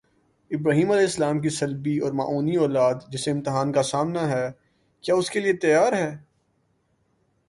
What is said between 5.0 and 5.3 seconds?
کیا اس